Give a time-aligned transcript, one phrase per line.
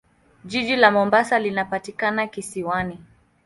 [0.45, 2.99] Jiji la Mombasa linapatikana kisiwani.